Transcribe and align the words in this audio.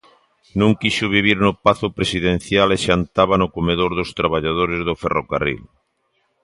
Non 0.59 0.71
quixo 0.81 1.05
vivir 1.15 1.37
no 1.45 1.51
pazo 1.65 1.87
presidencial 1.97 2.67
e 2.75 2.77
xantaba 2.85 3.35
no 3.41 3.51
comedor 3.55 3.91
dos 3.99 4.09
traballadores 4.19 4.79
do 4.87 4.93
ferrocarril. 5.01 5.61